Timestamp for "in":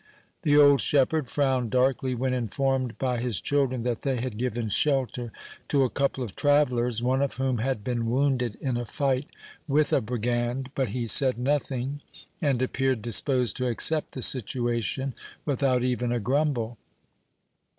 8.59-8.77